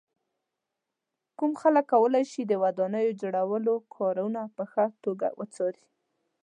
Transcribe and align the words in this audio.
کوم 1.37 1.51
خلک 1.61 1.85
کولای 1.93 2.23
شي 2.31 2.41
د 2.47 2.53
ودانۍ 2.63 3.07
جوړولو 3.21 3.73
کارونه 3.95 4.41
په 4.55 4.63
ښه 4.71 4.85
توګه 5.03 5.27
وڅاري. 5.39 5.85